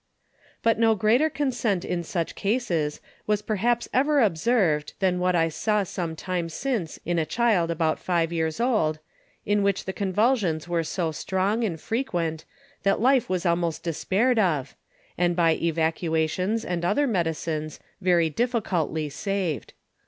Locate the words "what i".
5.19-5.47